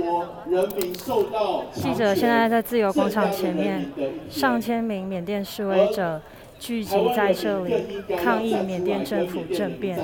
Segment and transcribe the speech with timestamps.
[0.00, 3.90] 国人民受到记者现在在自由广场前面，
[4.30, 6.20] 上千名缅甸示威者
[6.58, 9.98] 聚集在这里抗议缅甸政府政变。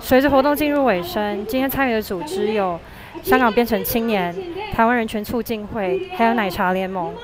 [0.00, 2.78] 随着活动进入尾声，今天参与的组织有
[3.22, 4.34] 香港编程青年、
[4.72, 7.14] 台湾人权促进会，还有奶茶联盟。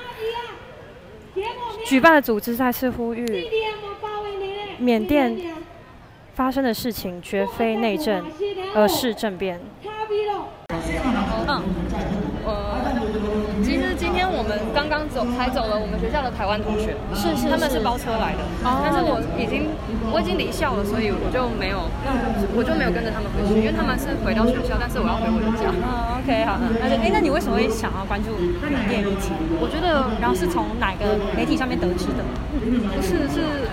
[1.85, 3.47] 举办的组织再次呼吁，
[4.77, 5.37] 缅甸
[6.33, 8.25] 发生的事情绝非内政，
[8.75, 9.57] 而是政变。
[11.47, 11.61] 嗯，
[12.45, 12.75] 呃，
[13.63, 18.43] 其实今天我们刚刚走，才走了我们学校的台湾同学，是是，他们是包车来的，
[18.83, 19.69] 但是我已经
[20.11, 21.87] 我已经离校了，所以我就没有，
[22.57, 25.71] 我就没有跟着他们回去，因为他们是回到学校，但是我要回我的家。
[25.71, 28.35] 嗯，OK，好，那就哎，那你为什么会想要关注
[28.67, 29.31] 缅甸议题？
[29.61, 32.21] 我觉得，然后是从哪个媒体上面得知的？
[32.59, 33.71] 不是，是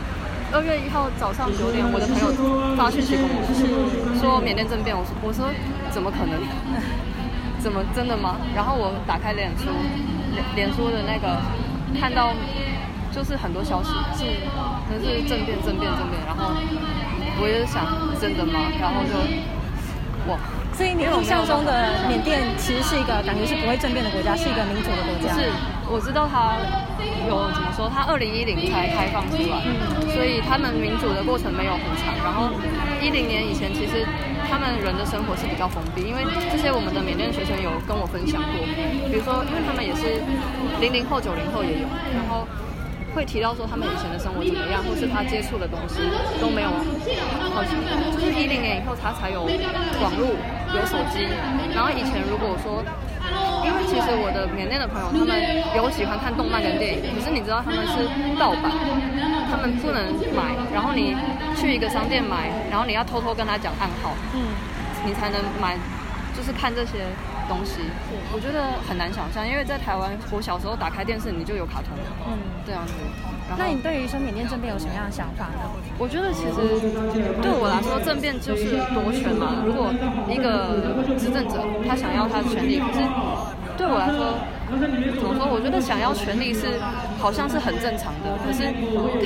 [0.53, 2.29] 二月一号早上九点，我的朋友
[2.77, 5.49] 发讯息给我，是说缅甸政变，我说我说
[5.91, 6.37] 怎么可能？
[7.59, 8.37] 怎么真的吗？
[8.55, 9.71] 然后我打开脸书，
[10.35, 11.41] 脸脸书的那个
[11.99, 12.35] 看到
[13.11, 14.25] 就是很多消息，是
[14.91, 16.53] 可是政变政变政变，然后
[17.41, 17.87] 我也想
[18.21, 18.69] 真的吗？
[18.77, 19.15] 然后就
[20.29, 20.37] 哇，
[20.77, 25.33] 所以你印象中的缅甸其实是一个感觉是不会政变的国家，是一个民主的国家。
[25.33, 25.49] 是，
[25.93, 26.57] 我知道他
[27.29, 29.61] 有怎么说，他二零一零才开放出来，
[30.17, 32.17] 所以他们民主的过程没有很长。
[32.25, 32.49] 然后
[33.05, 34.07] 一零年以前其实。
[34.53, 36.21] 他们人的生活是比较封闭，因为
[36.53, 38.61] 这些我们的缅甸学生有跟我分享过，
[39.09, 40.21] 比如说，因为他们也是
[40.77, 42.45] 零零后、九零后也有，然后
[43.17, 46.05] 会提到说他们以前的生活怎么样，或是他接触的东西
[46.37, 46.69] 都没有，
[47.49, 47.73] 好像
[48.13, 49.41] 就是一零年以后他才有
[50.05, 50.37] 网络、
[50.77, 51.25] 有手机，
[51.73, 52.85] 然后以前如果说，
[53.65, 55.33] 因为其实我的缅甸的朋友他们
[55.77, 58.07] 有喜欢看动漫跟电影，可是你知道他们是
[58.39, 58.71] 盗版。
[59.53, 61.15] 他们不能买，然后你
[61.55, 64.49] 去一个商店买，然后你要偷偷跟他讲暗号，嗯，
[65.05, 65.77] 你才能买，
[66.35, 67.05] 就是看这些
[67.53, 67.85] 东西。
[68.33, 71.93] 我觉得很难想象，因为在台湾，我小时候打开电视你就有卡通，
[72.25, 72.33] 嗯，
[72.65, 72.95] 这样子。
[73.59, 75.69] 那你对于说缅甸政变有什么样的想法呢？
[75.99, 76.57] 我觉得其实
[77.45, 79.61] 对我来说，政变就是夺权嘛。
[79.69, 79.93] 如果
[80.33, 83.05] 一个执政者他想要他的权利，可是
[83.83, 84.39] 对我来说。
[84.73, 84.81] 怎
[85.29, 85.45] 么说？
[85.45, 86.81] 我觉得想要权力是
[87.21, 88.73] 好像是很正常的，可是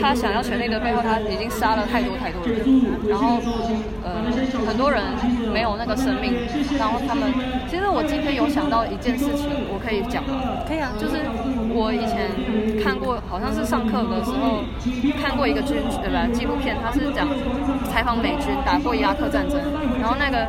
[0.00, 2.58] 他想要权力的背后，他已经杀了太多太多人，
[3.06, 3.38] 然后
[4.02, 4.26] 呃
[4.66, 5.00] 很多人
[5.54, 6.34] 没有那个生命，
[6.76, 7.30] 然后他们
[7.70, 10.34] 其实我今天有想到一件事情，我可以讲吗？
[10.66, 11.14] 可以啊，就是
[11.70, 12.26] 我以前
[12.82, 14.66] 看过，好像是上课的时候
[15.22, 17.28] 看过一个军对吧纪录片，他是讲
[17.86, 19.62] 采访美军打过伊拉克战争，
[20.02, 20.48] 然后那个。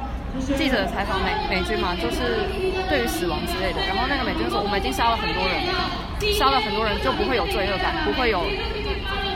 [0.57, 2.47] 记者采访美美军嘛，就是
[2.89, 3.81] 对于死亡之类的。
[3.87, 8.41] 然后那个美军说：“我们已经杀了很多人，杀了很多人就不会有罪恶感，不会有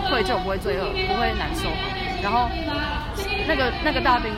[0.09, 1.69] 愧疚，不会罪恶，不会难受。”
[2.21, 2.49] 然后
[3.47, 4.31] 那个那个大兵，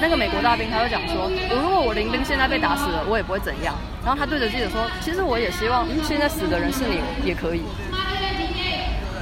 [0.00, 3.74] 那个美国大兵，他就讲说：“我如果我林兵现在被打死了，我也不会怎样。”
[4.04, 7.62] 然后他对着记者说：“其实我也希望现在死的人是你也可以。”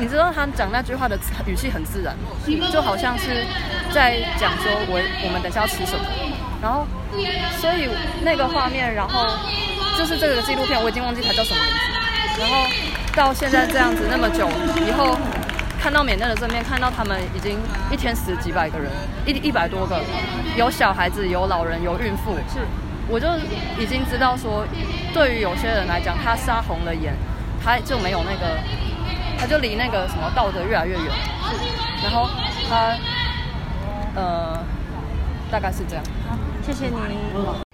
[0.00, 1.16] 你知道他讲那句话的
[1.46, 2.16] 语气很自然，
[2.72, 3.44] 就好像是
[3.92, 6.04] 在讲说：“我我们等下要吃什么。”
[6.62, 6.86] 然后，
[7.60, 7.88] 所以
[8.22, 9.26] 那个画面，然后
[9.98, 12.40] 就是这个纪录片，我已经忘记它叫什么名字。
[12.40, 12.56] 然后
[13.14, 14.48] 到现在这样子那么久
[14.86, 15.18] 以后，
[15.82, 17.58] 看到缅甸的正面，看到他们已经
[17.90, 18.90] 一天死几百个人，
[19.26, 20.00] 一一百多个，
[20.56, 22.60] 有小孩子，有老人，有孕妇，是，
[23.08, 23.26] 我就
[23.76, 24.64] 已经知道说，
[25.12, 27.12] 对于有些人来讲，他杀红了眼，
[27.62, 28.56] 他就没有那个，
[29.36, 31.12] 他就离那个什么道德越来越远。
[32.02, 32.30] 然后
[32.68, 32.96] 他，
[35.51, 36.03] 大概是这样。
[36.63, 37.67] 谢谢你。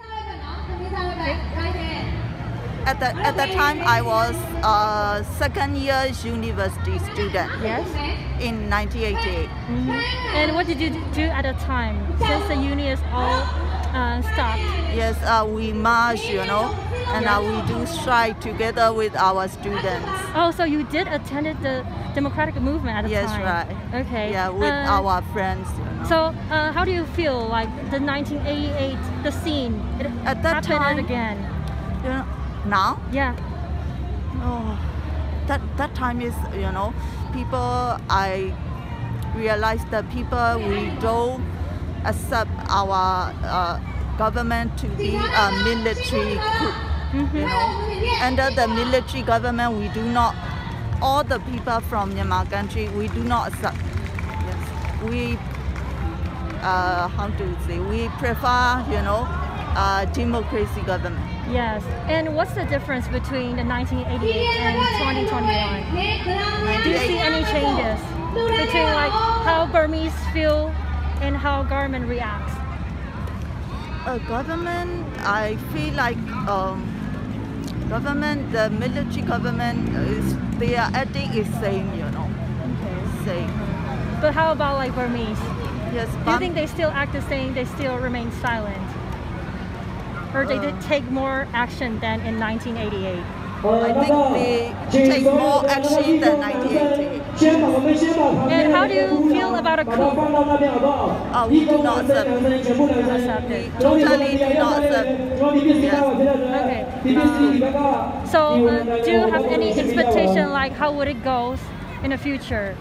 [2.85, 7.49] At the at that time, I was a second year university student.
[7.63, 7.87] Yes.
[8.41, 9.47] In 1988.
[9.47, 9.91] Mm-hmm.
[10.35, 13.47] And what did you do at the time since the uni is all
[13.95, 14.59] uh, stopped?
[14.93, 16.75] Yes, uh, we march, you know,
[17.07, 20.09] and uh, we do strike together with our students.
[20.35, 23.41] Oh, so you did attend the democratic movement at the yes, time?
[23.41, 24.05] Yes, right.
[24.05, 24.31] Okay.
[24.31, 25.69] Yeah, with uh, our friends.
[25.77, 25.86] You know.
[26.08, 29.74] so, uh, how do you feel like the 1988 the scene?
[30.00, 31.36] It at that time again.
[32.02, 32.24] You know,
[32.64, 32.98] now?
[33.12, 33.36] Yeah.
[34.40, 34.78] Oh,
[35.48, 36.94] that that time is you know,
[37.34, 38.00] people.
[38.08, 38.54] I
[39.36, 41.44] realized that people we don't
[42.06, 43.78] accept our uh,
[44.16, 46.72] government to be a military coup.
[47.12, 47.36] Mm-hmm.
[47.36, 50.34] You know, under the military government, we do not.
[51.02, 53.76] All the people from Myanmar country, we do not accept.
[53.76, 55.38] Yes, we.
[56.62, 57.78] Uh, how to say?
[57.78, 59.26] We prefer, you know,
[59.76, 61.24] uh, democracy government.
[61.50, 61.82] Yes.
[62.08, 64.76] And what's the difference between the 1988 and
[65.30, 66.82] 2021?
[66.82, 68.00] Do you see any changes
[68.34, 69.12] between like
[69.46, 70.72] how Burmese feel
[71.20, 72.52] and how government reacts?
[74.08, 76.16] uh, government, I feel like
[76.48, 76.80] um,
[77.90, 82.30] government, the military government is their ethic is same, you know,
[82.72, 83.24] okay.
[83.24, 83.52] same.
[84.20, 85.38] But how about like Burmese?
[85.94, 87.54] Yes, Do you think they still act the same?
[87.54, 88.76] They still remain silent?
[90.34, 90.80] Or they did Uh.
[90.88, 93.24] take more action than in 1988?
[93.64, 94.14] I think
[94.92, 97.22] they take more action than 1988.
[98.52, 100.02] And how do you feel about a coup?
[100.02, 102.28] Uh, we do not accept.
[102.30, 105.08] Accept We totally do not accept.
[105.40, 106.06] Yes.
[106.60, 106.84] Okay.
[107.64, 111.56] Um, so, uh, do you have any expectation like how would it go
[112.04, 112.76] in the future?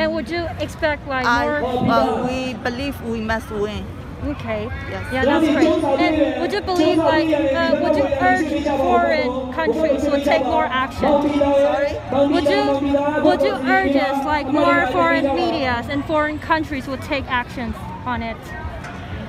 [0.00, 1.92] And would you expect like I, more?
[1.92, 3.84] uh, we believe we must win.
[4.24, 4.64] Okay.
[4.90, 5.04] Yes.
[5.12, 5.68] Yeah, that's great.
[6.00, 8.48] And would you believe like uh, would you urge
[8.80, 11.20] foreign countries to take more action?
[11.60, 11.92] Sorry?
[12.32, 12.80] Would you
[13.22, 17.76] would you urge us like more foreign medias and foreign countries would take actions
[18.06, 18.36] on it?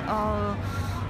[0.07, 0.55] uh,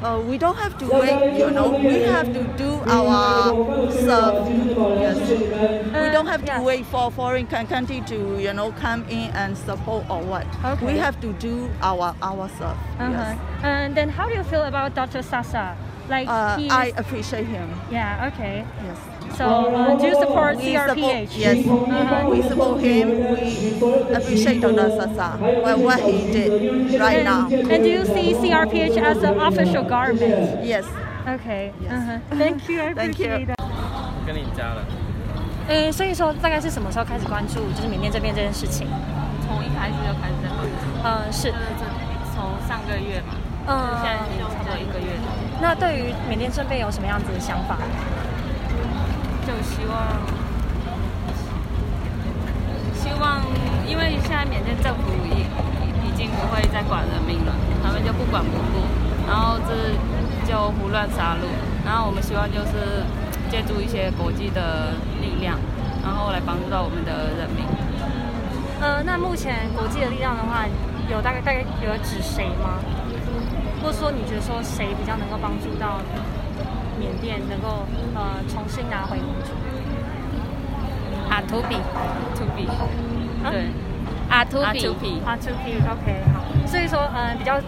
[0.02, 1.70] uh, we don't have to wait, you know.
[1.72, 4.48] We have to do our stuff.
[4.50, 5.18] Yes.
[5.30, 6.64] We don't have to yes.
[6.64, 10.48] wait for foreign country to, you know, come in and support or what.
[10.66, 10.86] Okay.
[10.86, 12.78] We have to do our our stuff.
[13.00, 13.12] Uh-huh.
[13.12, 13.40] Yes.
[13.64, 15.22] And then how do you feel about Dr.
[15.22, 15.78] Sasa?
[16.10, 17.70] Like Uh, I appreciate him.
[17.92, 18.66] yeah, okay.
[18.84, 18.98] Yes.
[19.37, 21.29] So uh, do you support We CRPH?
[21.29, 22.31] support, yes, Uh-huh.
[22.31, 23.09] we support him.
[23.37, 24.89] We appreciate Dr.
[24.97, 27.47] Sasa, what, what he did right now.
[27.51, 30.65] And, and do you see CRPH as an official government?
[30.65, 30.87] Yes.
[31.29, 31.71] Okay.
[31.83, 31.93] Yes.
[31.93, 32.19] Uh-huh.
[32.39, 32.81] Thank you.
[32.81, 33.27] I Thank you.
[33.27, 33.57] appreciate that.
[34.27, 34.83] 跟你加了。
[35.69, 38.87] 诶，所以说大概是什么时候开始关注就是缅甸这边这件事情？
[39.47, 41.85] 从一开始就开始在关注，嗯，是，这
[42.33, 43.35] 从上个月嘛，
[43.69, 45.29] 嗯现在已经差不多一个月了，
[45.61, 47.77] 那对于缅甸这边有什么样子的想法？
[49.52, 49.98] 就希望
[52.96, 53.42] 希望，
[53.86, 55.44] 因为现在缅甸政府已
[56.08, 57.52] 已经不会再管人民了，
[57.84, 58.80] 他们就不管不顾，
[59.28, 59.92] 然后这
[60.50, 61.46] 就胡乱杀戮，
[61.86, 63.04] 然后我们希望就是
[63.50, 65.60] 借助一些国际的力量，
[66.02, 67.66] 然后来帮助到我们的人民。
[68.80, 70.66] 呃，那目前国际的力量的话，
[71.10, 72.80] 有大概大概有指谁吗？
[73.84, 76.00] 或者说你觉得说谁比较能够帮助到
[77.02, 79.50] 缅甸能够呃重新拿回民主？
[81.28, 81.78] 啊，图比，
[82.36, 82.68] 图比，
[83.50, 83.70] 对，
[84.30, 87.60] 啊图比图比啊 o P OK 好，所以说呃比较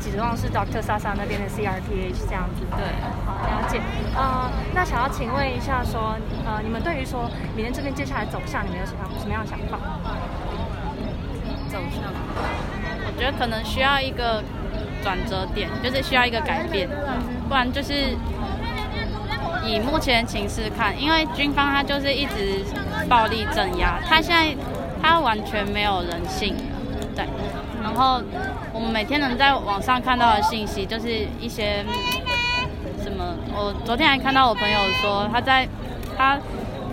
[0.00, 0.82] 指望是 Dr.
[0.82, 2.66] Sasa 那边的 CRPH 这样子。
[2.76, 2.82] 对。
[3.26, 3.80] 好，了解。
[4.16, 9.78] 呃，那想要请问一下说，呃，你们对于说缅甸这边接下来走向，你们有什么什么样的想法？
[11.68, 12.10] 走向，
[13.06, 14.42] 我觉得可能需要一个
[15.02, 16.88] 转折点，就是需要一个改变，
[17.48, 18.16] 不然就是
[19.64, 22.64] 以目前情势看，因为军方他就是一直
[23.08, 24.54] 暴力镇压，他现在
[25.02, 26.56] 他完全没有人性，
[27.14, 27.24] 对。
[27.82, 28.22] 然后
[28.72, 31.84] 我们每天能在网上看到的信息，就是一些
[33.02, 35.66] 什么，我昨天还看到我朋友说他在
[36.16, 36.38] 他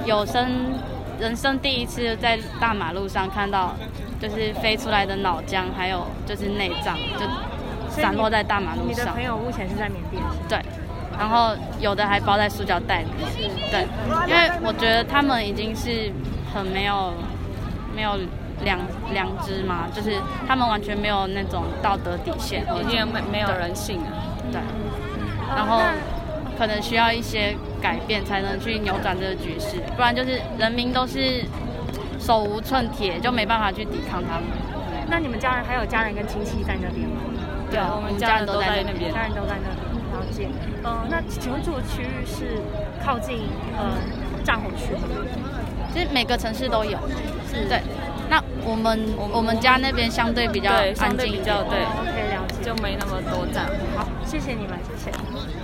[0.06, 0.74] 有生
[1.20, 3.76] 人生第一次在大马路上看到，
[4.22, 7.26] 就是飞出来的脑浆，还有就是内脏，就
[7.90, 9.22] 散落在大马路上你的朋。
[9.22, 10.60] 友目前是在缅甸，对，
[11.18, 13.08] 然后有的还包在塑胶袋里。
[13.72, 13.88] 对，
[14.28, 16.12] 因为我觉得他们已经是
[16.54, 17.14] 很没有
[17.96, 18.18] 没有
[18.64, 18.80] 良
[19.12, 20.14] 良知嘛，就是
[20.48, 24.08] 他们完全没有那种道德底线，已经没没有人性了。
[24.52, 24.62] 对，
[25.56, 25.82] 然后
[26.58, 31.44] 可能需要一些改变才能去扭转这个局势，不然就是人民都是
[32.20, 34.44] 手无寸铁，就没办法去抵抗他们。
[35.10, 37.22] 那你们家人还有家人跟亲戚在那边吗？
[37.70, 39.14] 对，我们家人都在那边。
[39.14, 39.70] 家人都在那
[40.84, 42.62] 呃，那请问住的区域是
[43.04, 43.98] 靠近呃
[44.44, 45.02] 战火区吗？
[45.94, 46.98] 其实每个城市都有，
[47.50, 47.82] 是对。
[48.30, 49.00] 那我们
[49.34, 52.56] 我们家那边相对比较安静比较，对哦，OK，了解。
[52.64, 53.66] 就没那么多站。
[53.96, 55.57] 好，谢谢你们，谢谢。